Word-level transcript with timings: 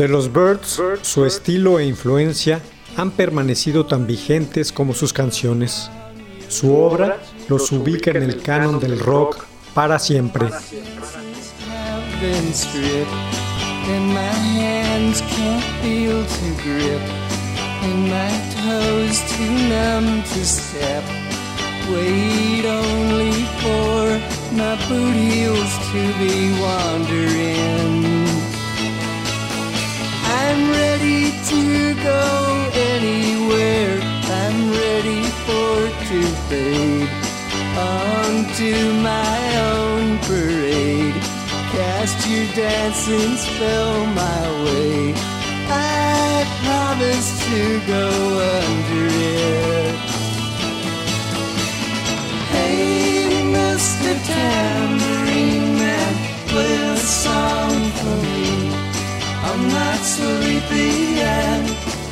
De 0.00 0.08
los 0.08 0.32
Birds, 0.32 0.80
su 1.02 1.26
estilo 1.26 1.78
e 1.78 1.84
influencia 1.84 2.62
han 2.96 3.10
permanecido 3.10 3.84
tan 3.84 4.06
vigentes 4.06 4.72
como 4.72 4.94
sus 4.94 5.12
canciones. 5.12 5.90
Su 6.48 6.74
obra 6.74 7.18
los 7.50 7.70
ubica 7.70 8.10
en 8.12 8.22
el 8.22 8.40
canon 8.40 8.80
del 8.80 8.98
rock 8.98 9.44
para 9.74 9.98
siempre. 9.98 10.48
Wait 21.90 22.64
only 22.64 23.32
for 23.60 24.18
my 24.52 24.76
to 25.92 26.02
be 26.18 26.52
wandering. 26.62 27.99
I'm 30.60 30.72
ready 30.72 31.30
to 31.52 31.94
go 32.02 32.70
anywhere. 32.74 33.98
I'm 34.42 34.70
ready 34.70 35.22
for 35.46 35.88
to 36.08 36.20
fade 36.48 37.08
onto 37.78 38.74
my 39.00 39.40
own 39.72 40.18
parade. 40.18 41.14
Cast 41.72 42.28
your 42.28 42.46
dancing 42.52 43.36
spell 43.38 44.04
my 44.08 44.42
way. 44.64 45.14
I 45.72 46.44
promise 46.62 47.30
to 47.46 47.80
go 47.86 48.04
under 48.60 48.89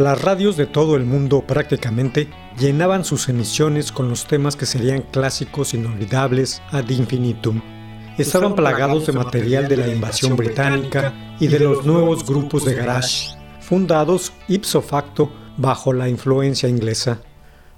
las 0.00 0.22
radios 0.22 0.56
de 0.56 0.66
todo 0.66 0.96
el 0.96 1.04
mundo 1.04 1.42
prácticamente 1.42 2.30
llenaban 2.58 3.04
sus 3.04 3.28
emisiones 3.28 3.92
con 3.92 4.08
los 4.08 4.26
temas 4.26 4.56
que 4.56 4.64
serían 4.64 5.02
clásicos 5.02 5.74
inolvidables 5.74 6.62
ad 6.70 6.88
infinitum. 6.88 7.60
Estaban 8.16 8.54
plagados 8.54 9.06
de 9.06 9.12
material 9.12 9.68
de 9.68 9.76
la 9.76 9.88
invasión 9.88 10.36
británica 10.36 11.36
y 11.38 11.48
de 11.48 11.60
los 11.60 11.84
nuevos 11.84 12.24
grupos 12.24 12.64
de 12.64 12.74
garage, 12.74 13.36
fundados 13.60 14.32
ipso 14.48 14.80
facto 14.80 15.30
bajo 15.58 15.92
la 15.92 16.08
influencia 16.08 16.68
inglesa. 16.68 17.20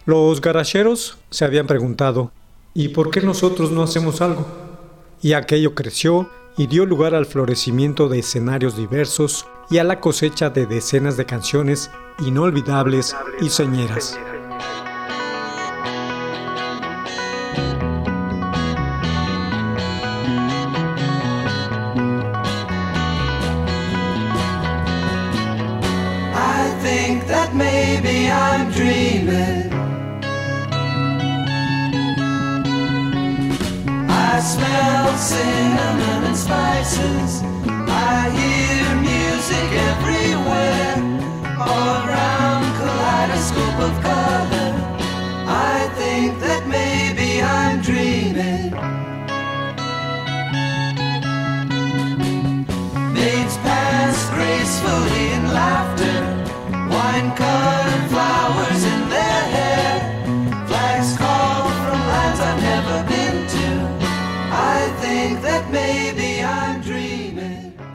Los 0.06 0.41
garajeros 0.41 1.19
se 1.31 1.44
habían 1.44 1.66
preguntado, 1.66 2.31
¿y 2.72 2.89
por 2.89 3.10
qué 3.10 3.21
nosotros 3.21 3.72
no 3.72 3.83
hacemos 3.83 4.21
algo? 4.21 4.47
Y 5.22 5.33
aquello 5.33 5.75
creció 5.75 6.31
y 6.56 6.66
dio 6.66 6.86
lugar 6.86 7.14
al 7.14 7.26
florecimiento 7.26 8.08
de 8.08 8.20
escenarios 8.20 8.76
diversos 8.76 9.46
y 9.70 9.78
a 9.78 9.84
la 9.84 10.00
cosecha 10.00 10.50
de 10.50 10.66
decenas 10.66 11.16
de 11.16 11.26
canciones 11.26 11.90
inolvidables 12.18 13.16
y 13.40 13.48
señeras. 13.48 14.18
Smell 34.42 35.16
cinnamon 35.16 36.25
and 36.25 36.36
spices. 36.36 37.42
I 37.88 38.30
hear 38.38 38.86
music 39.00 39.69
everywhere. 39.91 40.97
All 41.58 42.06
around 42.06 42.64
kaleidoscope 42.76 43.78
of 43.78 44.03
color. 44.03 44.22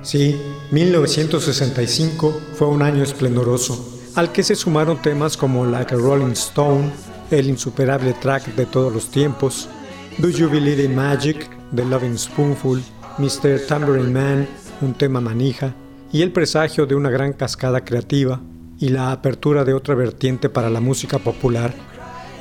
Sí, 0.08 0.40
1965 0.72 2.40
fue 2.54 2.68
un 2.70 2.82
año 2.82 3.04
esplendoroso, 3.04 4.00
al 4.16 4.32
que 4.32 4.42
se 4.42 4.56
sumaron 4.56 5.02
temas 5.02 5.36
como 5.36 5.66
Like 5.66 5.96
a 5.96 5.98
Rolling 5.98 6.32
Stone, 6.32 6.90
el 7.30 7.50
insuperable 7.50 8.14
track 8.14 8.56
de 8.56 8.66
todos 8.66 8.94
los 8.94 9.12
tiempos, 9.12 9.68
Do 10.18 10.30
You 10.30 10.50
Believe 10.50 10.86
in 10.86 10.96
Magic, 10.96 11.50
The 11.76 11.84
Loving 11.84 12.18
Spoonful, 12.18 12.82
Mr. 13.18 13.68
Tambourine 13.68 14.10
Man, 14.10 14.48
un 14.80 14.94
tema 14.94 15.20
manija, 15.20 15.74
y 16.14 16.22
el 16.22 16.32
presagio 16.32 16.86
de 16.86 16.96
una 16.96 17.10
gran 17.10 17.34
cascada 17.34 17.84
creativa 17.84 18.40
y 18.80 18.88
la 18.88 19.12
apertura 19.12 19.66
de 19.66 19.74
otra 19.74 19.94
vertiente 19.94 20.48
para 20.48 20.70
la 20.70 20.80
música 20.80 21.20
popular. 21.20 21.74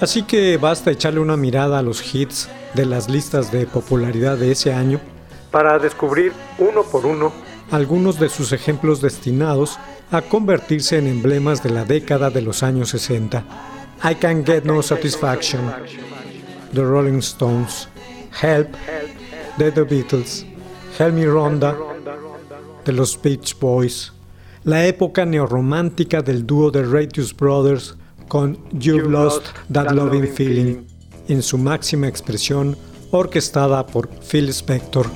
Así 0.00 0.22
que 0.22 0.56
basta 0.56 0.92
echarle 0.92 1.18
una 1.18 1.36
mirada 1.36 1.80
a 1.80 1.82
los 1.82 2.14
hits 2.14 2.48
de 2.74 2.86
las 2.86 3.08
listas 3.08 3.50
de 3.50 3.66
popularidad 3.66 4.36
de 4.36 4.52
ese 4.52 4.72
año 4.72 5.00
para 5.50 5.78
descubrir 5.78 6.34
uno 6.58 6.82
por 6.82 7.06
uno 7.06 7.32
algunos 7.70 8.18
de 8.20 8.28
sus 8.28 8.52
ejemplos 8.52 9.00
destinados 9.00 9.78
a 10.10 10.22
convertirse 10.22 10.98
en 10.98 11.06
emblemas 11.06 11.62
de 11.62 11.70
la 11.70 11.84
década 11.84 12.30
de 12.30 12.42
los 12.42 12.62
años 12.62 12.90
60. 12.90 13.44
I 14.04 14.14
Can 14.14 14.44
Get 14.44 14.64
No 14.64 14.82
Satisfaction, 14.82 15.72
The 16.72 16.82
Rolling 16.82 17.18
Stones, 17.18 17.88
Help, 18.40 18.68
de 19.56 19.72
The 19.72 19.82
Beatles, 19.82 20.46
Help 20.98 21.14
Me 21.14 21.26
Ronda, 21.26 21.76
de 22.84 22.92
los 22.92 23.20
Beach 23.20 23.58
Boys, 23.58 24.12
la 24.64 24.86
época 24.86 25.24
neorromántica 25.24 26.22
del 26.22 26.46
dúo 26.46 26.70
de 26.70 26.84
Radius 26.84 27.34
Brothers 27.34 27.96
con 28.28 28.58
You've 28.72 29.08
Lost 29.08 29.46
That 29.72 29.92
Loving 29.92 30.28
Feeling, 30.28 30.76
en 31.28 31.42
su 31.42 31.58
máxima 31.58 32.06
expresión, 32.06 32.76
orquestada 33.10 33.86
por 33.86 34.08
Phil 34.08 34.48
Spector. 34.50 35.06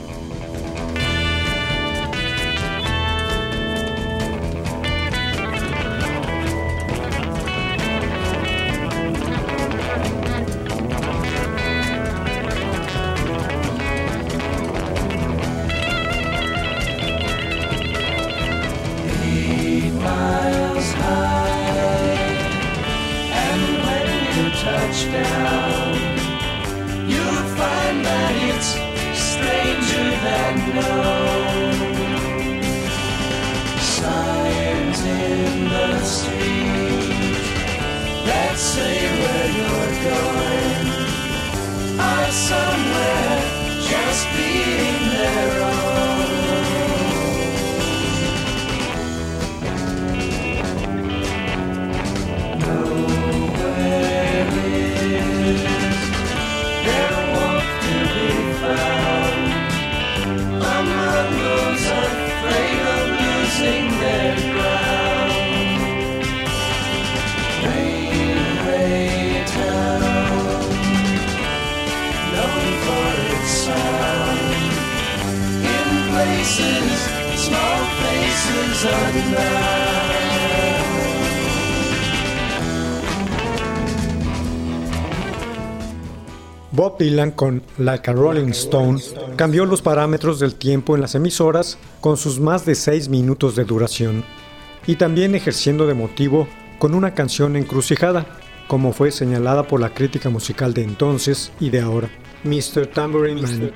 you'll 27.12 27.44
find 27.56 28.05
that 28.05 28.32
it's 28.50 28.70
stranger 29.17 30.06
than 30.26 30.55
known. 30.76 31.75
Signs 33.81 35.00
in 35.05 35.69
the 35.69 36.00
street 36.05 37.14
that 38.26 38.55
say 38.56 38.97
where 39.20 39.49
you're 39.58 39.94
going 40.11 40.88
are 41.99 42.31
somewhere. 42.31 42.89
Bob 86.72 86.96
Dylan 86.98 87.32
con 87.32 87.62
Like 87.76 88.10
a 88.10 88.14
Rolling 88.14 88.50
Stone 88.50 89.00
cambió 89.37 89.66
los 89.66 89.82
parámetros 89.82 90.40
del 90.40 90.54
tiempo 90.54 90.94
en 90.94 91.02
las 91.02 91.14
emisoras 91.14 91.76
con 92.00 92.16
sus 92.16 92.40
más 92.40 92.64
de 92.64 92.75
6 92.75 93.10
minutos 93.10 93.54
de 93.54 93.64
duración 93.64 94.25
y 94.87 94.96
también 94.96 95.34
ejerciendo 95.34 95.87
de 95.87 95.94
motivo 95.94 96.48
con 96.78 96.94
una 96.94 97.12
canción 97.12 97.56
encrucijada, 97.56 98.25
como 98.66 98.94
fue 98.94 99.10
señalada 99.10 99.64
por 99.64 99.81
la 99.81 99.92
crítica 99.92 100.31
musical 100.31 100.72
de 100.72 100.84
entonces 100.84 101.52
y 101.60 101.69
de 101.69 101.81
ahora, 101.81 102.08
Mr. 102.44 102.87
Tambourine 102.87 103.42
Man, 103.42 103.70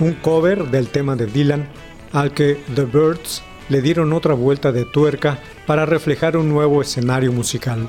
un 0.00 0.14
cover 0.14 0.70
del 0.70 0.88
tema 0.88 1.16
de 1.16 1.26
Dylan 1.26 1.68
al 2.12 2.32
que 2.32 2.58
The 2.74 2.84
Birds 2.84 3.42
le 3.68 3.80
dieron 3.80 4.12
otra 4.12 4.34
vuelta 4.34 4.72
de 4.72 4.84
tuerca 4.84 5.38
para 5.66 5.86
reflejar 5.86 6.36
un 6.36 6.48
nuevo 6.48 6.82
escenario 6.82 7.32
musical. 7.32 7.88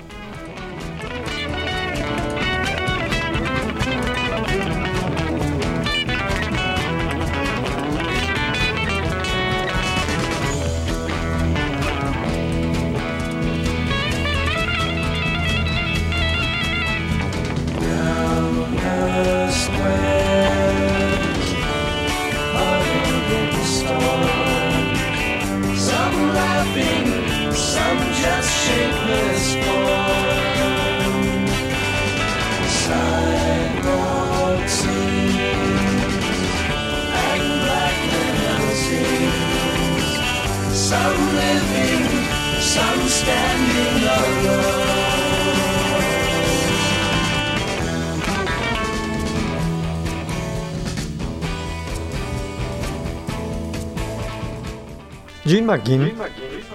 Gene 55.45 55.67
McGinn, 55.67 56.13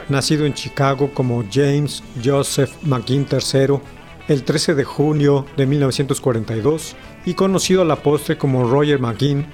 nacido 0.09 0.47
en 0.47 0.55
Chicago 0.55 1.11
como 1.13 1.45
James 1.51 2.05
Joseph 2.25 2.71
McGinn 2.83 3.27
III 3.29 3.81
el 4.29 4.45
13 4.45 4.77
de 4.77 4.85
junio 4.85 5.45
de 5.57 5.67
1942 5.67 6.95
y 7.25 7.35
conocido 7.35 7.83
a 7.83 7.85
la 7.85 7.97
postre 7.97 8.39
como 8.39 8.71
Roger 8.71 9.01
McGinn, 9.01 9.45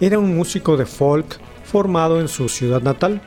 era 0.00 0.18
un 0.18 0.36
músico 0.36 0.76
de 0.76 0.86
folk 0.86 1.38
formado 1.62 2.20
en 2.20 2.26
su 2.26 2.48
ciudad 2.48 2.82
natal. 2.82 3.22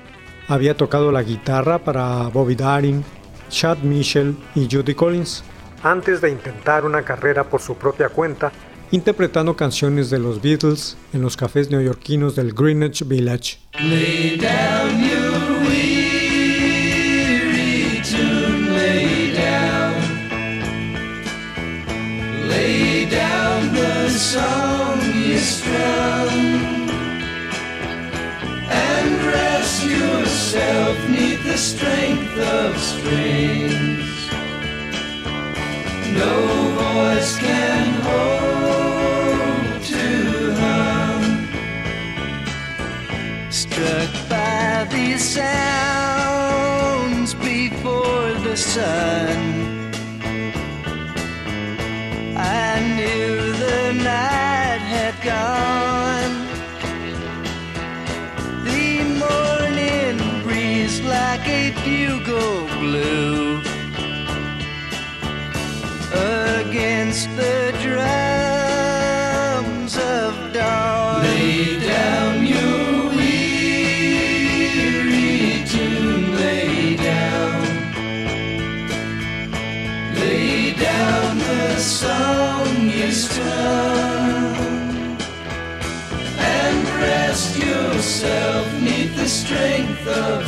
Había 0.49 0.75
tocado 0.75 1.13
la 1.13 1.23
guitarra 1.23 1.79
para 1.79 2.27
Bobby 2.27 2.55
Darin, 2.55 3.05
Chad 3.49 3.77
Mitchell 3.79 4.35
y 4.53 4.67
Judy 4.69 4.95
Collins, 4.95 5.45
antes 5.81 6.19
de 6.19 6.29
intentar 6.29 6.83
una 6.83 7.03
carrera 7.03 7.45
por 7.45 7.61
su 7.61 7.75
propia 7.75 8.09
cuenta, 8.09 8.51
interpretando 8.91 9.55
canciones 9.55 10.09
de 10.09 10.19
los 10.19 10.41
Beatles 10.41 10.97
en 11.13 11.21
los 11.21 11.37
cafés 11.37 11.69
neoyorquinos 11.69 12.35
del 12.35 12.53
Greenwich 12.53 13.07
Village. 13.07 13.59
The 31.57 31.63
strength 31.63 32.37
of 32.37 32.77
strings. 32.77 34.29
No 36.21 36.35
voice 36.83 37.33
can 37.39 37.87
hold 38.07 39.81
to 39.91 40.07
hum. 40.61 41.23
Struck 43.49 44.11
by 44.29 44.85
these 44.91 45.23
sounds 45.37 46.53
before 47.33 48.33
the 48.47 48.55
sun. 48.55 49.39
I 52.37 52.79
knew 52.97 53.51
the 53.65 53.93
night 53.93 54.81
had 54.93 55.15
gone. 55.23 55.86
Like 61.47 61.55
a 61.55 61.71
bugle 61.83 62.67
blew 62.79 63.61
against 66.59 67.29
the 67.35 67.73
drums 67.81 68.77
of 69.97 70.53
dawn. 70.53 71.23
Lay 71.23 71.79
down 71.79 72.45
your 72.45 73.09
weary 73.15 73.73
tune, 75.67 76.35
lay 76.35 76.95
down. 76.95 77.61
Lay 80.15 80.73
down 80.73 81.37
the 81.37 81.77
song 81.77 82.89
you 82.89 83.11
strung 83.11 84.55
and 86.39 86.89
rest 87.01 87.57
yourself 87.57 88.73
neath 88.81 89.15
the 89.15 89.27
strength 89.27 90.07
of 90.07 90.46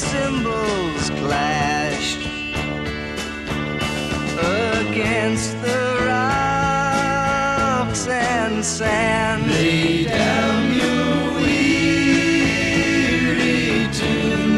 cymbals 0.00 1.10
clashed 1.20 2.24
against 4.88 5.52
the 5.60 5.82
rocks 6.08 7.28
and 8.08 8.64
sand. 8.64 9.46
Lay 9.46 10.04
down 10.04 10.78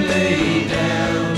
lay 0.07 0.69
down. 0.69 1.35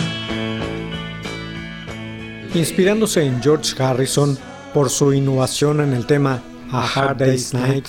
Inspirándose 2.55 3.25
en 3.25 3.43
George 3.43 3.83
Harrison 3.83 4.37
por 4.75 4.91
su 4.91 5.15
innovación 5.15 5.81
en 5.81 5.95
el 5.95 6.05
tema 6.07 6.43
A 6.71 6.87
Hard 6.87 7.17
Day's 7.19 7.55
Night, 7.55 7.87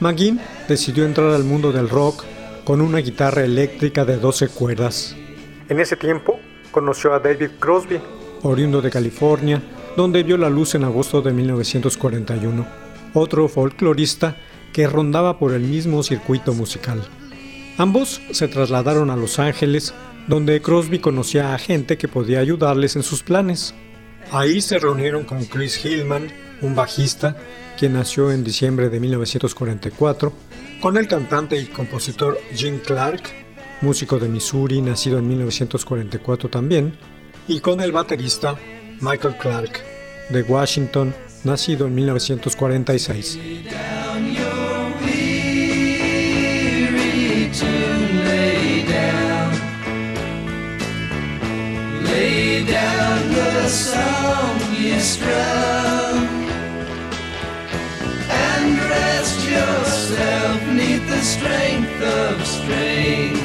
McGinn 0.00 0.38
decidió 0.68 1.06
entrar 1.06 1.30
al 1.30 1.44
mundo 1.44 1.72
del 1.72 1.88
rock 1.88 2.24
con 2.64 2.82
una 2.82 2.98
guitarra 2.98 3.44
eléctrica 3.44 4.04
de 4.04 4.18
12 4.18 4.48
cuerdas. 4.48 5.16
En 5.68 5.80
ese 5.80 5.96
tiempo 5.96 6.38
conoció 6.70 7.14
a 7.14 7.20
David 7.20 7.52
Crosby, 7.58 7.98
oriundo 8.42 8.82
de 8.82 8.90
California, 8.90 9.62
donde 9.96 10.22
vio 10.22 10.36
la 10.36 10.50
luz 10.50 10.74
en 10.74 10.84
agosto 10.84 11.22
de 11.22 11.32
1941, 11.32 12.66
otro 13.14 13.48
folclorista 13.48 14.36
que 14.74 14.86
rondaba 14.86 15.38
por 15.38 15.52
el 15.52 15.62
mismo 15.62 16.02
circuito 16.02 16.52
musical. 16.52 17.02
Ambos 17.78 18.20
se 18.32 18.48
trasladaron 18.48 19.08
a 19.08 19.16
Los 19.16 19.38
Ángeles, 19.38 19.94
donde 20.26 20.60
Crosby 20.60 20.98
conocía 20.98 21.54
a 21.54 21.58
gente 21.58 21.96
que 21.96 22.08
podía 22.08 22.40
ayudarles 22.40 22.96
en 22.96 23.02
sus 23.02 23.22
planes. 23.22 23.74
Ahí 24.32 24.60
se 24.60 24.78
reunieron 24.78 25.24
con 25.24 25.44
Chris 25.44 25.82
Hillman, 25.84 26.28
un 26.60 26.74
bajista, 26.74 27.36
quien 27.78 27.94
nació 27.94 28.30
en 28.32 28.44
diciembre 28.44 28.90
de 28.90 29.00
1944, 29.00 30.32
con 30.80 30.96
el 30.98 31.08
cantante 31.08 31.58
y 31.58 31.66
compositor 31.66 32.38
Jim 32.54 32.80
Clark, 32.84 33.43
músico 33.84 34.18
de 34.18 34.28
Missouri, 34.28 34.80
nacido 34.80 35.18
en 35.18 35.28
1944 35.28 36.48
también, 36.48 36.96
y 37.46 37.60
con 37.60 37.80
el 37.80 37.92
baterista 37.92 38.56
Michael 39.00 39.36
Clark, 39.36 39.80
de 40.30 40.42
Washington, 40.42 41.14
nacido 41.44 41.86
en 41.86 41.94
1946. 41.94 43.38
strength 61.24 62.02
of 62.02 62.46
strings. 62.46 63.43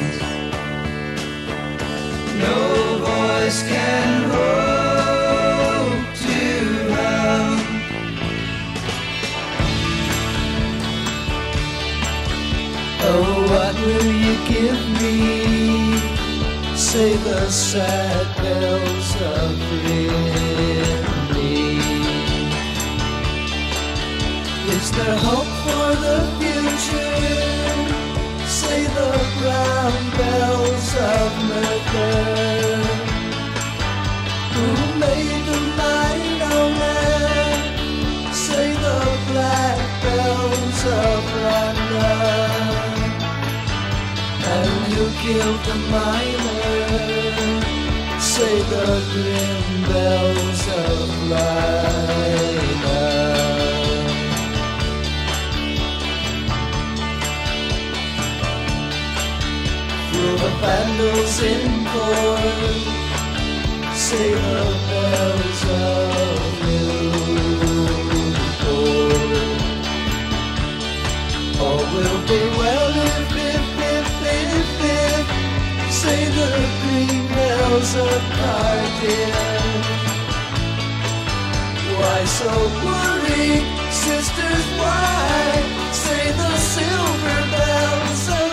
Oh, 13.02 13.46
what 13.50 13.74
will 13.86 14.12
you 14.12 14.36
give 14.46 14.80
me? 15.00 15.16
Say 16.76 17.16
the 17.16 17.50
sad 17.50 18.26
bells 18.36 19.14
of 19.20 19.59
killed 45.32 45.62
the 45.68 45.76
miner? 45.94 46.60
Say 48.32 48.54
the 48.72 48.86
grim 49.12 49.62
bells 49.88 50.62
of 50.82 51.08
light. 51.30 52.58
the 60.42 60.50
vandals 60.62 61.38
in 61.52 61.64
corn 61.90 62.78
say 63.94 64.30
the 64.32 64.64
bells 64.88 65.62
of 65.80 66.50
Newport. 66.64 66.90
All 71.60 71.84
will 71.94 72.20
be 72.28 72.40
well 72.58 72.79
say 76.02 76.20
the 76.40 76.50
green 76.82 77.22
bells 77.34 77.92
of 78.08 78.20
Cardiff. 78.38 79.34
Why 81.96 82.20
so 82.40 82.52
worried, 82.86 83.64
sisters? 84.06 84.66
Why 84.80 85.44
say 86.04 86.22
the 86.42 86.52
silver 86.74 87.40
bells 87.54 88.24
of 88.40 88.50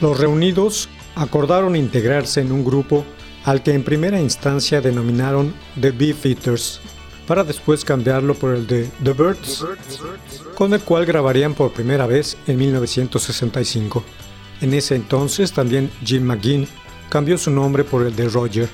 Los 0.00 0.18
reunidos 0.18 0.88
acordaron 1.14 1.76
integrarse 1.76 2.40
en 2.40 2.52
un 2.52 2.64
grupo 2.64 3.04
al 3.44 3.62
que 3.62 3.72
en 3.72 3.84
primera 3.84 4.20
instancia 4.20 4.80
denominaron 4.80 5.54
The 5.80 5.90
Beefeaters, 5.90 6.80
para 7.26 7.44
después 7.44 7.84
cambiarlo 7.84 8.34
por 8.34 8.54
el 8.54 8.66
de 8.66 8.90
The 9.02 9.12
Birds, 9.12 9.64
con 10.54 10.72
el 10.74 10.80
cual 10.80 11.06
grabarían 11.06 11.54
por 11.54 11.72
primera 11.72 12.06
vez 12.06 12.36
en 12.46 12.58
1965. 12.58 14.02
En 14.60 14.74
ese 14.74 14.96
entonces 14.96 15.52
también 15.52 15.90
Jim 16.04 16.24
McGinn 16.24 16.66
cambió 17.08 17.38
su 17.38 17.50
nombre 17.50 17.84
por 17.84 18.06
el 18.06 18.14
de 18.14 18.28
Roger. 18.28 18.68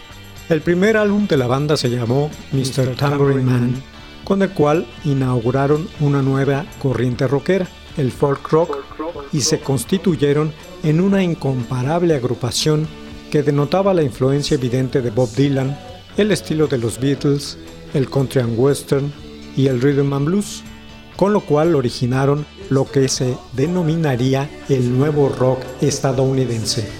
El 0.48 0.62
primer 0.62 0.96
álbum 0.96 1.26
de 1.26 1.36
la 1.36 1.46
banda 1.46 1.76
se 1.76 1.90
llamó 1.90 2.30
Mr. 2.52 2.96
Tambourine 2.96 3.42
Man, 3.42 3.82
con 4.24 4.42
el 4.42 4.50
cual 4.50 4.86
inauguraron 5.04 5.88
una 6.00 6.22
nueva 6.22 6.64
corriente 6.80 7.26
rockera, 7.26 7.68
el 7.96 8.10
folk 8.12 8.48
rock, 8.50 8.78
y 9.32 9.40
se 9.40 9.60
constituyeron 9.60 10.52
en 10.82 11.00
una 11.00 11.22
incomparable 11.22 12.14
agrupación 12.14 12.86
que 13.30 13.42
denotaba 13.42 13.94
la 13.94 14.02
influencia 14.02 14.56
evidente 14.56 15.00
de 15.00 15.10
Bob 15.10 15.30
Dylan, 15.34 15.78
el 16.16 16.32
estilo 16.32 16.66
de 16.66 16.78
los 16.78 17.00
Beatles, 17.00 17.56
el 17.94 18.10
country 18.10 18.42
and 18.42 18.58
western 18.58 19.12
y 19.56 19.68
el 19.68 19.80
rhythm 19.80 20.12
and 20.12 20.26
blues, 20.26 20.62
con 21.16 21.32
lo 21.32 21.40
cual 21.40 21.75
originaron 21.75 22.44
lo 22.68 22.90
que 22.90 23.08
se 23.08 23.37
denominaría 23.52 24.50
el 24.68 24.96
nuevo 24.99 25.28
rock 25.28 25.60
estadounidense. 25.80 27.00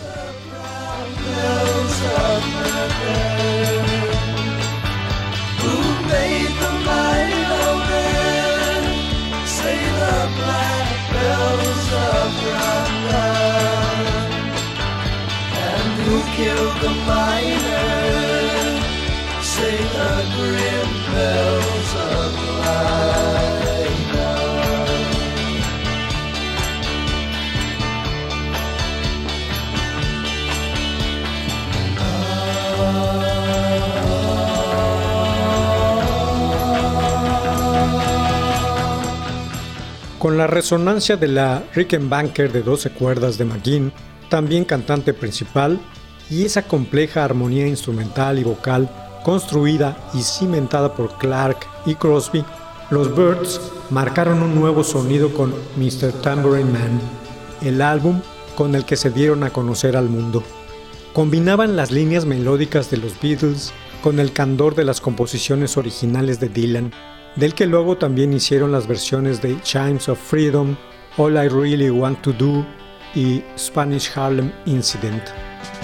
Con 40.19 40.37
la 40.37 40.47
resonancia 40.47 41.17
de 41.17 41.29
la 41.29 41.63
Rickenbacker 41.75 42.53
de 42.53 42.63
12 42.63 42.91
cuerdas 42.91 43.39
de 43.39 43.45
McGinn, 43.45 43.93
también 44.29 44.65
cantante 44.65 45.13
principal, 45.15 45.81
y 46.31 46.45
esa 46.45 46.63
compleja 46.63 47.25
armonía 47.25 47.67
instrumental 47.67 48.39
y 48.39 48.45
vocal 48.45 48.89
construida 49.25 49.97
y 50.15 50.23
cimentada 50.23 50.95
por 50.95 51.19
Clark 51.19 51.59
y 51.87 51.95
Crosby, 51.95 52.45
los 52.91 53.15
Birds 53.15 53.61
marcaron 53.91 54.43
un 54.43 54.55
nuevo 54.55 54.83
sonido 54.83 55.33
con 55.33 55.55
Mr. 55.77 56.13
Tambourine 56.23 56.71
Man, 56.71 57.01
el 57.63 57.83
álbum 57.83 58.21
con 58.57 58.75
el 58.75 58.85
que 58.85 58.97
se 58.97 59.11
dieron 59.11 59.45
a 59.45 59.51
conocer 59.51 59.97
al 59.97 60.09
mundo. 60.09 60.43
Combinaban 61.13 61.77
las 61.77 61.91
líneas 61.91 62.25
melódicas 62.25 62.91
de 62.91 62.97
los 62.97 63.21
Beatles 63.21 63.73
con 64.03 64.19
el 64.19 64.33
candor 64.33 64.75
de 64.75 64.85
las 64.85 65.01
composiciones 65.01 65.77
originales 65.77 66.41
de 66.41 66.49
Dylan, 66.49 66.93
del 67.37 67.55
que 67.55 67.67
luego 67.67 67.97
también 67.97 68.33
hicieron 68.33 68.73
las 68.73 68.87
versiones 68.87 69.43
de 69.43 69.61
Chimes 69.63 70.09
of 70.09 70.19
Freedom, 70.19 70.77
All 71.17 71.35
I 71.35 71.49
Really 71.49 71.91
Want 71.91 72.23
to 72.23 72.33
Do 72.33 72.67
y 73.15 73.43
Spanish 73.57 74.11
Harlem 74.17 74.53
Incident. 74.67 75.23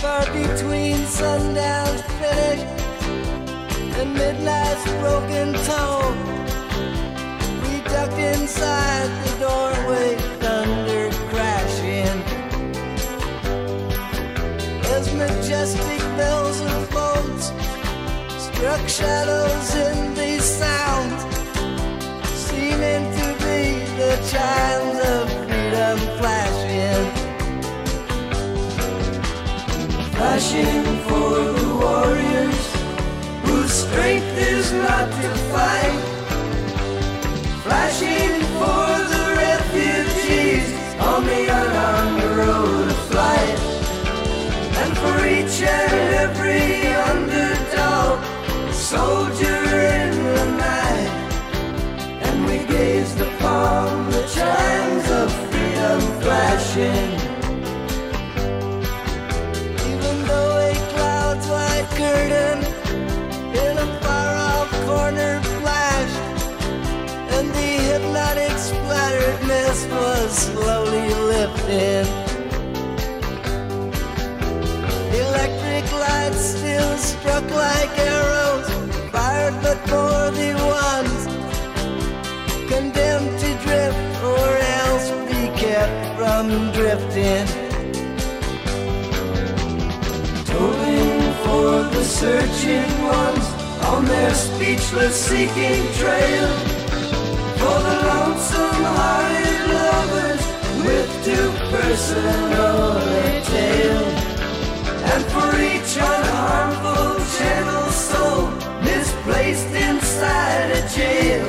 far 0.07 0.27
between 0.33 0.99
sundown's 1.07 2.03
finish 2.21 2.63
and 3.99 4.09
midnight's 4.15 4.85
broken 5.03 5.49
tone. 5.71 6.17
We 7.63 7.75
ducked 7.93 8.21
inside 8.35 9.09
the 9.23 9.33
doorway, 9.45 10.09
thunder 10.43 11.05
crashing. 11.31 12.19
As 14.95 15.07
majestic 15.23 16.03
bells 16.19 16.59
and 16.71 16.83
boats 16.97 17.47
struck 18.47 18.83
shadows 18.99 19.69
in 19.87 20.15
the 20.15 20.33
sun. 20.41 20.66
Flashing 30.57 30.99
for 31.01 31.53
the 31.53 31.69
warriors 31.83 32.63
whose 33.45 33.71
strength 33.71 34.39
is 34.39 34.73
not 34.73 35.11
to 35.21 35.29
fight. 35.53 36.01
Flashing 37.63 38.41
for 38.57 38.89
the 39.13 39.25
refugees 39.37 40.73
on 40.99 41.27
the 41.27 41.43
unarmed 41.61 42.23
road 42.39 42.89
of 42.89 42.97
flight. 43.11 43.59
And 44.81 44.97
for 44.97 45.27
each 45.27 45.61
and 45.61 45.93
every 46.25 46.87
underdog, 47.11 48.25
soldier 48.73 49.61
in 50.01 50.13
the 50.37 50.47
night. 50.57 51.11
And 52.23 52.47
we 52.47 52.65
gazed 52.67 53.21
upon 53.21 54.11
the 54.11 54.23
chimes 54.35 55.11
of 55.11 55.31
freedom 55.51 56.01
flashing. 56.23 57.16
Mist 69.77 69.91
was 69.91 70.33
slowly 70.33 71.09
lifting. 71.33 72.07
Electric 75.13 75.93
lights 75.93 76.45
still 76.57 76.97
struck 76.97 77.45
like 77.51 77.99
arrows, 77.99 78.69
fired 79.11 79.55
but 79.63 79.79
for 79.89 80.31
the 80.39 80.53
ones 80.83 81.21
condemned 82.69 83.39
to 83.39 83.51
drift 83.65 84.23
or 84.23 84.49
else 84.81 85.11
be 85.29 85.43
kept 85.61 86.19
from 86.19 86.73
drifting. 86.73 87.47
Tolling 90.47 91.35
for 91.45 91.73
the 91.95 92.05
searching 92.05 92.91
ones 93.03 93.47
on 93.85 94.05
their 94.05 94.35
speechless 94.35 95.17
seeking 95.27 95.83
trail. 96.01 96.49
For 97.59 97.79
the 97.87 97.97
lonesome 98.09 98.85
hearted 98.97 99.46
with 100.87 101.11
two 101.25 101.49
personal 101.75 103.01
tale. 103.53 104.09
And 105.13 105.23
for 105.35 105.51
each 105.71 105.93
unharmful 106.11 107.13
gentle 107.39 107.91
soul 107.91 108.43
misplaced 108.83 109.73
inside 109.89 110.71
a 110.81 110.83
jail. 110.97 111.47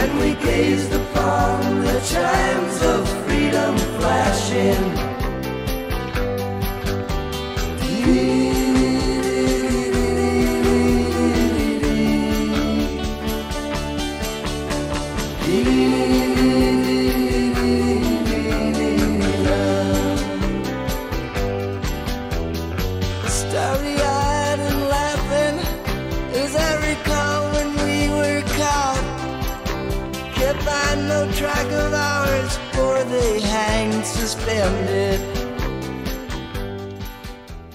And 0.00 0.10
we 0.20 0.34
gazed 0.44 0.92
upon 0.92 1.80
the 1.86 1.98
chimes 2.12 2.82
of 2.82 3.00
freedom 3.24 3.76
flashing. 3.98 5.09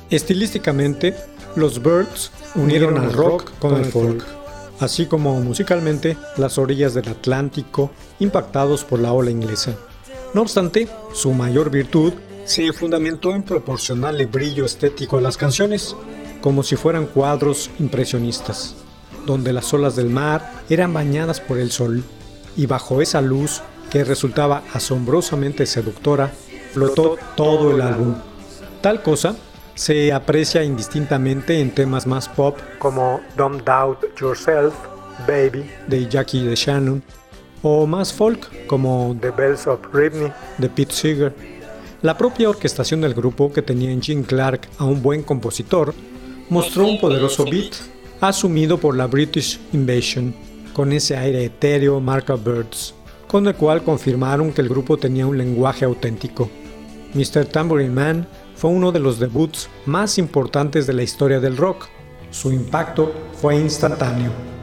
Estilísticamente, 0.09 1.15
los 1.55 1.81
Birds 1.81 2.31
unieron 2.55 2.97
al 2.97 3.11
rock 3.11 3.51
con 3.59 3.75
el 3.75 3.85
folk, 3.85 4.23
así 4.79 5.07
como 5.07 5.39
musicalmente 5.41 6.17
las 6.37 6.57
orillas 6.57 6.93
del 6.93 7.09
Atlántico 7.09 7.91
impactados 8.19 8.83
por 8.83 8.99
la 8.99 9.13
ola 9.13 9.31
inglesa. 9.31 9.75
No 10.33 10.41
obstante, 10.41 10.87
su 11.13 11.33
mayor 11.33 11.69
virtud 11.69 12.13
se 12.45 12.71
fundamentó 12.71 13.33
en 13.33 13.43
proporcionarle 13.43 14.25
brillo 14.25 14.65
estético 14.65 15.17
a 15.17 15.21
las 15.21 15.37
canciones, 15.37 15.95
como 16.41 16.61
si 16.61 16.75
fueran 16.75 17.07
cuadros 17.07 17.71
impresionistas, 17.79 18.75
donde 19.25 19.51
las 19.51 19.73
olas 19.73 19.95
del 19.95 20.09
mar 20.09 20.63
eran 20.69 20.93
bañadas 20.93 21.41
por 21.41 21.57
el 21.57 21.71
sol, 21.71 22.03
y 22.55 22.67
bajo 22.67 23.01
esa 23.01 23.21
luz, 23.21 23.61
que 23.89 24.03
resultaba 24.03 24.63
asombrosamente 24.73 25.65
seductora, 25.65 26.31
flotó 26.75 27.17
todo 27.37 27.73
el 27.73 27.81
álbum. 27.81 28.15
Tal 28.81 29.01
cosa 29.01 29.33
se 29.75 30.11
aprecia 30.11 30.61
indistintamente 30.61 31.61
en 31.61 31.71
temas 31.71 32.05
más 32.05 32.27
pop 32.27 32.57
como 32.79 33.21
Don't 33.37 33.63
Doubt 33.63 34.19
Yourself, 34.19 34.73
Baby 35.25 35.63
de 35.87 36.09
Jackie 36.09 36.43
de 36.43 36.53
Shannon, 36.53 37.01
o 37.63 37.87
más 37.87 38.11
folk 38.11 38.67
como 38.67 39.15
The 39.21 39.31
Bells 39.31 39.65
of 39.67 39.79
Ribney 39.93 40.33
de 40.57 40.67
Pete 40.67 40.93
Seeger. 40.93 41.33
La 42.01 42.17
propia 42.17 42.49
orquestación 42.49 42.99
del 42.99 43.13
grupo, 43.13 43.53
que 43.53 43.61
tenía 43.61 43.91
en 43.91 44.01
Gene 44.01 44.23
Clark 44.23 44.67
a 44.77 44.83
un 44.83 45.01
buen 45.01 45.23
compositor, 45.23 45.93
mostró 46.49 46.85
un 46.85 46.99
poderoso 46.99 47.45
beat 47.45 47.73
asumido 48.19 48.77
por 48.77 48.97
la 48.97 49.07
British 49.07 49.61
Invasion, 49.71 50.35
con 50.73 50.91
ese 50.91 51.15
aire 51.15 51.45
etéreo 51.45 52.01
marca 52.01 52.35
Birds, 52.35 52.93
con 53.29 53.47
el 53.47 53.55
cual 53.55 53.81
confirmaron 53.81 54.51
que 54.51 54.61
el 54.61 54.67
grupo 54.67 54.97
tenía 54.97 55.25
un 55.25 55.37
lenguaje 55.37 55.85
auténtico. 55.85 56.49
Mr. 57.15 57.45
Tambourine 57.45 57.93
Man 57.93 58.27
fue 58.55 58.69
uno 58.69 58.91
de 58.91 58.99
los 58.99 59.19
debuts 59.19 59.69
más 59.85 60.17
importantes 60.17 60.85
de 60.85 60.93
la 60.93 61.03
historia 61.03 61.39
del 61.39 61.57
rock. 61.57 61.87
Su 62.29 62.51
impacto 62.51 63.13
fue 63.41 63.55
instantáneo. 63.55 64.54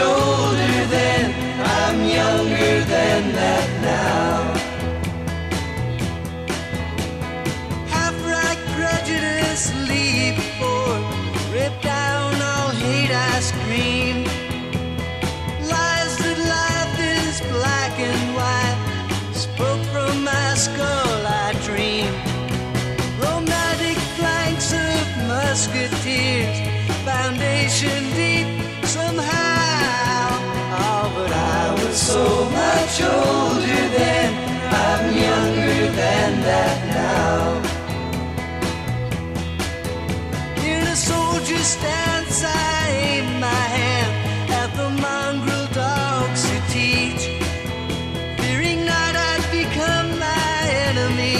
show. 0.00 0.29
I 42.42 42.88
aim 42.90 43.38
my 43.38 43.46
hand 43.78 44.50
at 44.50 44.74
the 44.74 44.90
mongrel 44.90 45.66
dogs 45.68 46.42
who 46.50 46.58
teach. 46.68 47.22
Fearing 48.40 48.84
not 48.84 49.14
I'd 49.14 49.46
become 49.52 50.18
my 50.18 50.62
enemy 50.88 51.38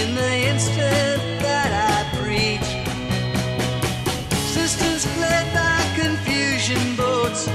in 0.00 0.14
the 0.14 0.32
instant 0.50 1.22
that 1.40 1.70
I 1.72 2.18
preach. 2.18 2.68
Fled 5.16 5.46
by 5.54 5.80
confusion 5.96 6.94
boats, 6.96 7.48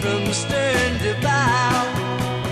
from 0.00 0.32
stern 0.32 0.98
to 1.04 1.14
bow. 1.22 1.86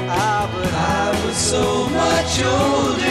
Ah, 0.08 0.48
but 0.54 0.72
I 0.72 1.26
was 1.26 1.36
so 1.36 1.88
much 1.88 2.42
older 2.44 3.09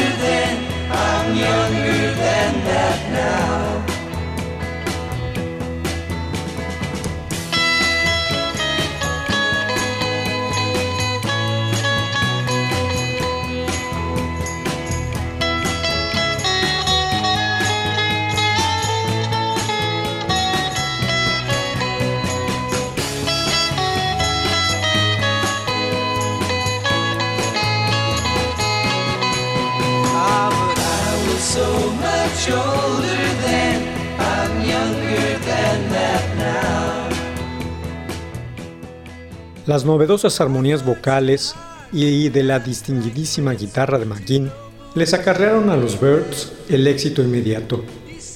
Las 39.69 39.86
novedosas 39.86 40.41
armonías 40.41 40.84
vocales 40.84 41.53
y 41.93 42.29
de 42.29 42.41
la 42.41 42.58
distinguidísima 42.58 43.53
guitarra 43.53 43.99
de 43.99 44.05
McGinn 44.05 44.49
les 44.95 45.13
acarrearon 45.13 45.69
a 45.69 45.77
los 45.77 46.01
Birds 46.01 46.53
el 46.69 46.88
éxito 46.88 47.21
inmediato. 47.21 47.86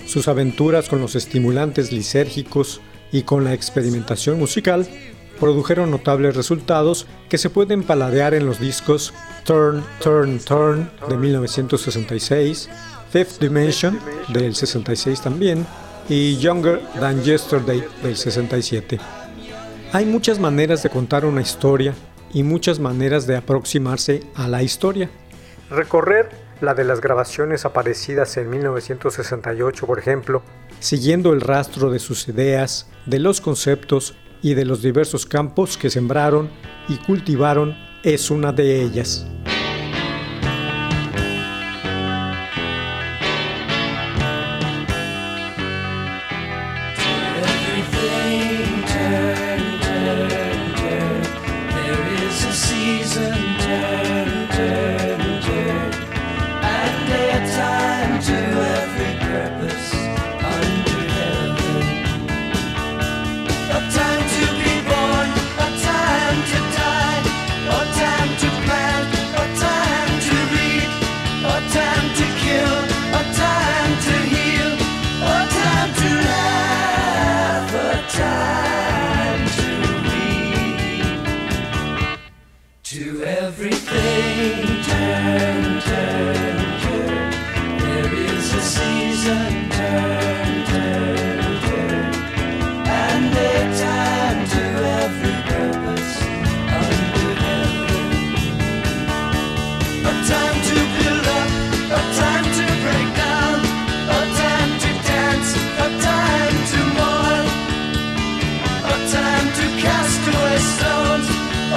Sus 0.06 0.28
aventuras 0.28 0.90
con 0.90 1.02
los 1.02 1.16
estimulantes 1.16 1.92
lisérgicos 1.92 2.82
y 3.12 3.24
con 3.24 3.44
la 3.44 3.56
experimentación 3.56 4.38
musical 4.38 4.88
produjeron 5.40 5.90
notables 5.90 6.36
resultados 6.36 7.08
que 7.30 7.40
se 7.40 7.50
pueden 7.50 7.82
paladear 7.82 8.36
en 8.36 8.46
los 8.46 8.60
discos 8.60 9.12
Turn, 9.44 9.84
Turn, 10.02 10.38
Turn 10.38 10.92
de 11.10 11.18
1966, 11.18 12.70
Fifth 13.10 13.40
Dimension 13.40 14.00
del 14.28 14.54
66 14.54 15.22
también 15.22 15.66
y 16.08 16.38
Younger 16.38 16.80
Than 17.00 17.24
Yesterday 17.24 17.84
del 18.04 18.18
67. 18.18 19.23
Hay 19.96 20.08
muchas 20.08 20.40
maneras 20.40 20.82
de 20.82 20.90
contar 20.90 21.24
una 21.24 21.40
historia 21.40 21.94
y 22.34 22.42
muchas 22.42 22.80
maneras 22.80 23.28
de 23.28 23.38
aproximarse 23.38 24.24
a 24.34 24.48
la 24.48 24.64
historia. 24.64 25.12
Recorrer 25.70 26.30
la 26.62 26.74
de 26.74 26.84
las 26.84 27.00
grabaciones 27.00 27.64
aparecidas 27.64 28.36
en 28.38 28.50
1968, 28.50 29.86
por 29.86 30.00
ejemplo, 30.00 30.42
siguiendo 30.80 31.32
el 31.32 31.42
rastro 31.42 31.92
de 31.92 32.00
sus 32.00 32.28
ideas, 32.28 32.90
de 33.06 33.20
los 33.20 33.40
conceptos 33.40 34.16
y 34.42 34.56
de 34.56 34.66
los 34.66 34.82
diversos 34.82 35.28
campos 35.28 35.78
que 35.78 35.92
sembraron 35.92 36.50
y 36.90 36.98
cultivaron, 36.98 37.78
es 38.04 38.32
una 38.32 38.52
de 38.52 38.82
ellas. 38.82 39.28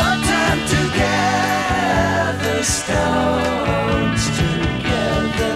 Time 0.00 0.60
to 0.72 0.80
gather 0.96 2.62
stones 2.62 4.24
together. 4.38 5.54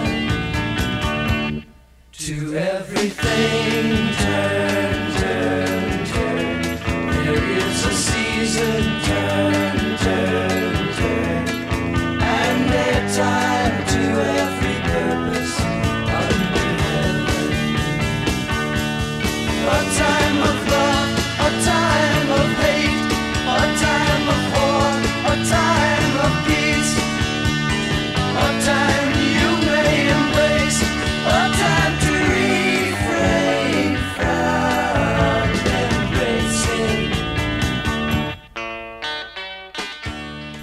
To 2.12 2.36
everything 2.56 4.12
turn, 4.22 5.12
turn, 5.18 6.06
turn. 6.06 6.50
There 7.24 7.44
is 7.58 7.84
a 7.84 7.94
season 7.94 8.82
turn, 9.04 9.69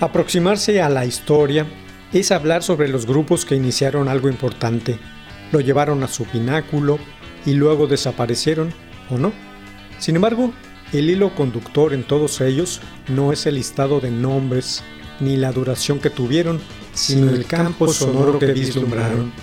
Aproximarse 0.08 0.82
a 0.82 0.88
la 0.88 1.06
historia 1.06 1.66
es 2.14 2.32
hablar 2.32 2.64
sobre 2.64 2.88
los 2.88 3.06
grupos 3.06 3.44
que 3.44 3.56
iniciaron 3.56 4.08
algo 4.08 4.30
importante, 4.30 4.98
lo 5.52 5.60
llevaron 5.60 6.02
a 6.02 6.08
su 6.08 6.24
pináculo 6.24 6.98
y 7.46 7.56
luego 7.56 7.88
desaparecieron, 7.88 8.74
¿o 9.10 9.18
no? 9.18 9.34
Sin 10.00 10.16
embargo, 10.16 10.54
el 10.94 11.10
hilo 11.10 11.36
conductor 11.36 11.94
en 11.94 12.06
todos 12.06 12.40
ellos 12.40 12.80
no 13.10 13.34
es 13.34 13.48
el 13.48 13.56
listado 13.56 14.00
de 14.00 14.10
nombres 14.10 14.82
ni 15.20 15.36
la 15.36 15.52
duración 15.52 16.00
que 16.00 16.10
tuvieron, 16.10 16.62
sino 16.94 17.30
el 17.30 17.46
campo 17.46 17.92
sonoro 17.92 18.40
que 18.40 18.54
vislumbraron. 18.54 19.34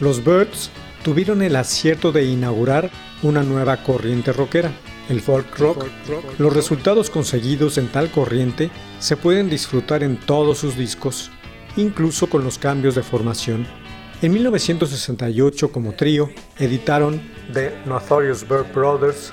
Los 0.00 0.24
Birds 0.24 0.70
tuvieron 1.02 1.42
el 1.42 1.54
acierto 1.54 2.12
de 2.12 2.24
inaugurar 2.24 2.90
una 3.22 3.42
nueva 3.42 3.82
corriente 3.82 4.32
rockera, 4.32 4.72
el 5.08 5.20
folk 5.20 5.58
rock. 5.58 5.86
Los 6.38 6.52
resultados 6.52 7.10
conseguidos 7.10 7.78
en 7.78 7.88
tal 7.88 8.10
corriente 8.10 8.70
se 8.98 9.16
pueden 9.16 9.48
disfrutar 9.48 10.02
en 10.02 10.16
todos 10.16 10.58
sus 10.58 10.76
discos, 10.76 11.30
incluso 11.76 12.28
con 12.28 12.44
los 12.44 12.58
cambios 12.58 12.94
de 12.94 13.02
formación. 13.02 13.66
En 14.22 14.32
1968 14.32 15.70
como 15.70 15.92
trío 15.92 16.30
editaron 16.58 17.20
The 17.52 17.72
Notorious 17.84 18.46
Bird 18.48 18.72
Brothers 18.72 19.32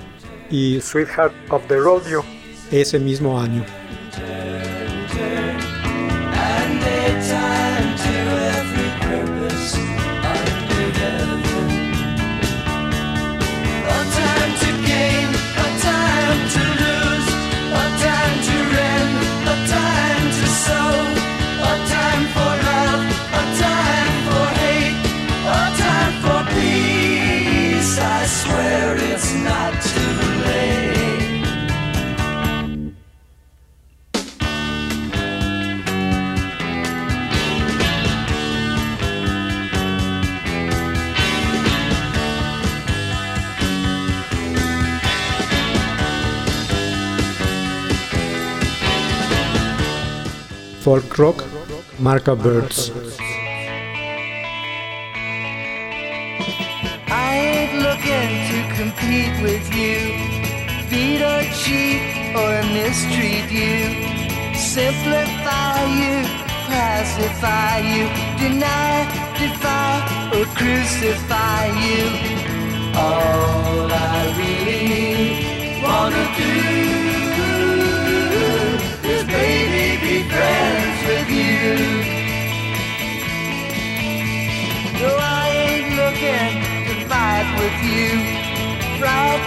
y 0.49 0.81
Sweetheart 0.81 1.33
of 1.49 1.61
the 1.67 1.77
Rodeo 1.77 2.25
ese 2.71 2.99
mismo 2.99 3.39
año. 3.39 3.63
Folk 50.91 51.17
rock, 51.19 51.45
marca 51.99 52.35
Birds. 52.35 52.91
I 57.07 57.69
to 58.51 58.59
compete 58.75 59.35
with 59.41 59.73
you. 59.73 59.99
Or 61.31 61.43
cheat 61.61 62.03
or 62.35 62.53
mistreat 62.75 63.49
you. 63.49 63.79
Simplify 64.53 65.79
you, 66.01 66.15
pacify 66.67 67.77
you. 67.93 68.05
Deny, 68.43 69.07
defy, 69.39 69.95
or 70.35 70.45
crucify 70.59 71.67
you. 71.87 72.03
All 72.97 73.87
I 73.89 74.21
really 74.41 75.81
wanna 75.85 76.25
do 76.35 77.00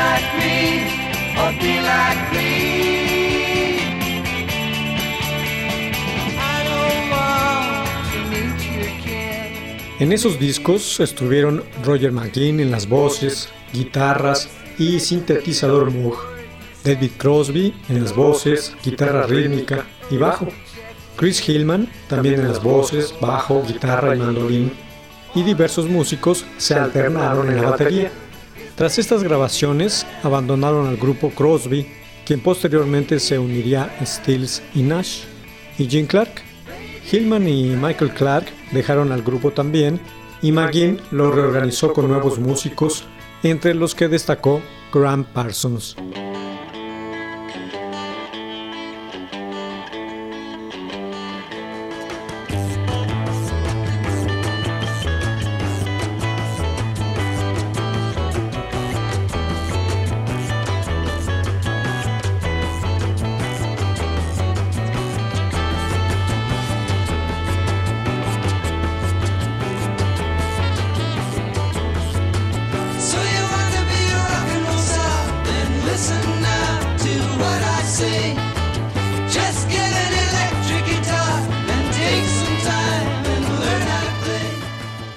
like 0.00 0.30
me, 0.40 0.58
or 1.40 1.50
be 1.60 1.74
like 1.92 2.24
me. 2.36 2.52
I 6.38 6.58
don't 6.70 7.04
want 7.14 8.06
to 8.12 8.20
meet 8.30 8.58
you 8.70 8.80
again. 8.94 9.96
En 9.98 10.12
esos 10.12 10.38
discos 10.38 11.00
estuvieron 11.00 11.62
Roger 11.84 12.12
McGuinn 12.12 12.60
en 12.60 12.70
las 12.70 12.88
voces, 12.88 13.48
guitarras 13.72 14.48
y 14.78 15.00
sintetizador 15.00 15.90
Moog, 15.90 16.18
David 16.84 17.10
Crosby 17.18 17.74
en 17.88 18.02
las 18.02 18.14
voces, 18.14 18.74
guitarra 18.82 19.26
rítmica 19.26 19.84
y 20.10 20.16
bajo, 20.16 20.48
Chris 21.16 21.46
Hillman 21.46 21.90
también 22.08 22.36
en 22.40 22.48
las 22.48 22.62
voces, 22.62 23.14
bajo, 23.20 23.62
guitarra 23.66 24.16
y 24.16 24.18
mandolín, 24.18 24.72
y 25.34 25.42
diversos 25.42 25.86
músicos 25.86 26.46
se 26.56 26.74
alternaron 26.74 27.50
en 27.50 27.56
la 27.56 27.70
batería. 27.70 28.10
Tras 28.80 28.98
estas 28.98 29.22
grabaciones, 29.22 30.06
abandonaron 30.22 30.86
al 30.86 30.96
grupo 30.96 31.28
Crosby, 31.28 31.86
quien 32.24 32.40
posteriormente 32.40 33.20
se 33.20 33.38
uniría 33.38 33.94
a 34.00 34.06
Stills 34.06 34.62
y 34.74 34.80
Nash, 34.80 35.24
y 35.76 35.86
Jim 35.86 36.06
Clark. 36.06 36.40
Hillman 37.12 37.46
y 37.46 37.76
Michael 37.76 38.14
Clark 38.14 38.46
dejaron 38.72 39.12
al 39.12 39.20
grupo 39.20 39.50
también, 39.50 40.00
y 40.40 40.50
McGinn 40.50 40.98
lo 41.10 41.30
reorganizó 41.30 41.92
con 41.92 42.08
nuevos 42.08 42.38
músicos, 42.38 43.04
entre 43.42 43.74
los 43.74 43.94
que 43.94 44.08
destacó 44.08 44.62
Graham 44.94 45.24
Parsons. 45.24 45.94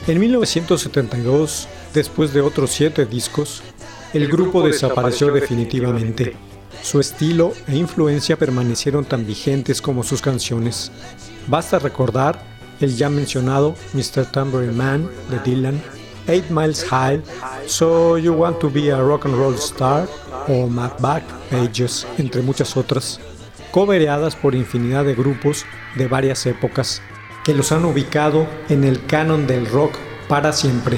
En 0.05 0.19
1972, 0.19 1.69
después 1.93 2.33
de 2.33 2.41
otros 2.41 2.71
siete 2.71 3.05
discos, 3.05 3.63
el 4.13 4.27
grupo 4.27 4.61
desapareció 4.61 5.31
definitivamente. 5.31 6.35
Su 6.81 6.99
estilo 6.99 7.53
e 7.67 7.77
influencia 7.77 8.37
permanecieron 8.37 9.05
tan 9.05 9.25
vigentes 9.25 9.81
como 9.81 10.03
sus 10.03 10.21
canciones. 10.21 10.91
Basta 11.47 11.79
recordar 11.79 12.43
el 12.81 12.97
ya 12.97 13.09
mencionado 13.09 13.75
Mr. 13.93 14.25
Tambourine 14.25 14.73
Man 14.73 15.09
de 15.29 15.39
Dylan, 15.39 15.81
Eight 16.27 16.49
Miles 16.49 16.83
High, 16.83 17.21
So 17.65 18.17
You 18.17 18.33
Want 18.33 18.59
to 18.59 18.69
Be 18.69 18.91
a 18.91 18.99
Rock 18.99 19.25
and 19.25 19.35
Roll 19.35 19.55
Star 19.55 20.05
o 20.49 20.67
My 20.67 20.89
Back 20.99 21.23
Pages, 21.49 22.05
entre 22.17 22.41
muchas 22.41 22.75
otras, 22.75 23.21
cobereadas 23.71 24.35
por 24.35 24.53
infinidad 24.53 25.05
de 25.05 25.15
grupos 25.15 25.65
de 25.95 26.07
varias 26.07 26.45
épocas, 26.45 27.01
que 27.43 27.53
los 27.53 27.71
han 27.71 27.85
ubicado 27.85 28.47
en 28.69 28.83
el 28.83 29.05
canon 29.05 29.47
del 29.47 29.65
rock 29.65 29.95
para 30.27 30.53
siempre. 30.53 30.97